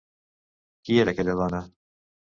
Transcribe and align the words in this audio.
Qui 0.89 0.97
era 1.03 1.15
aquella 1.15 1.37
dona? 1.43 1.63